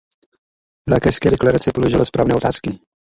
Laekenská 0.89 1.29
deklarace 1.29 1.71
položila 1.71 2.05
správné 2.05 2.35
otázky. 2.35 2.69